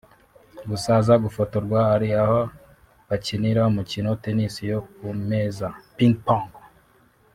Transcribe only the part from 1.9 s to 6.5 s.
ari aho bakinira umukino Tennis yo ku meza (Ping Pong)